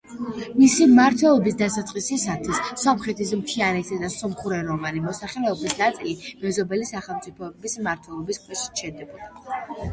მისი 0.59 0.85
მმართველობის 0.93 1.57
დასაწყისისათვის, 1.59 2.61
სომხეთის 2.85 3.35
მთიანეთისა 3.43 3.99
და 4.05 4.11
სომხურენოვანი 4.15 5.05
მოსახლეობის 5.05 5.77
ნაწილი 5.85 6.17
მეზობელი 6.47 6.91
სახელმწიფოების 6.95 7.79
მმართველობის 7.85 8.45
ქვეშ 8.49 8.69
რჩებოდა. 8.75 9.33